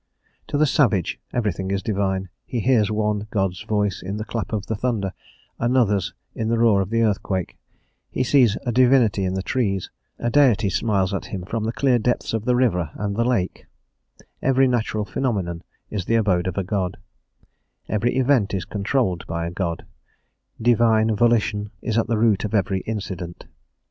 [0.47, 4.65] To the savage everything is divine; he hears one God's voice in the clap of
[4.65, 5.13] the thunder,
[5.59, 7.55] another's in the roar of the earthquake,
[8.09, 11.99] he sees a divinity in the trees, a deity smiles at him from the clear
[11.99, 13.67] depths of the river and the lake;
[14.41, 15.61] every natural phenomenon
[15.91, 16.97] is the abode of a god;
[17.87, 19.85] every event is controlled by a god;
[20.59, 23.45] divine volition is at the root of every incident.